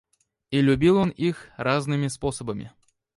И 0.49 0.61
любил 0.61 0.97
он 0.97 1.11
их 1.11 1.51
разными 1.57 2.07
способами. 2.07 2.71